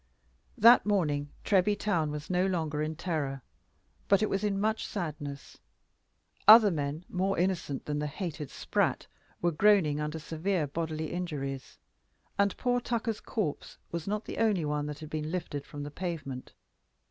That 0.57 0.83
morning 0.83 1.29
Treby 1.45 1.77
town 1.77 2.09
was 2.09 2.27
no 2.27 2.47
longer 2.47 2.81
in 2.81 2.95
terror; 2.95 3.43
but 4.07 4.23
it 4.23 4.31
was 4.31 4.43
in 4.43 4.59
much 4.59 4.87
sadness. 4.87 5.59
Other 6.47 6.71
men, 6.71 7.05
more 7.07 7.37
innocent 7.37 7.85
than 7.85 7.99
the 7.99 8.07
hated 8.07 8.49
Spratt, 8.49 9.05
were 9.43 9.51
groaning 9.51 9.99
under 10.01 10.17
severe 10.17 10.65
bodily 10.65 11.13
injuries. 11.13 11.77
And 12.35 12.57
poor 12.57 12.79
Tucker's 12.81 13.19
corpse 13.21 13.77
was 13.91 14.07
not 14.07 14.25
the 14.25 14.39
only 14.39 14.65
one 14.65 14.87
that 14.87 14.97
had 15.01 15.09
been 15.11 15.29
lifted 15.29 15.67
from 15.67 15.83
the 15.83 15.91
pavement. 15.91 16.53